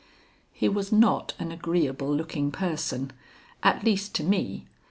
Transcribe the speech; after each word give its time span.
He 0.51 0.67
was 0.67 0.91
not 0.91 1.35
an 1.37 1.51
agreeable 1.51 2.11
looking 2.11 2.49
person, 2.51 3.13
at 3.61 3.83
least 3.83 4.15
to 4.15 4.23
me. 4.23 4.65